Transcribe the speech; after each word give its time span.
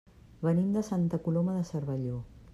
Venim 0.47 0.71
de 0.77 0.83
Santa 0.89 1.21
Coloma 1.29 1.57
de 1.59 1.63
Cervelló. 1.71 2.19